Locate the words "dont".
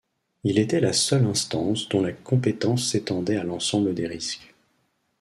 1.87-2.01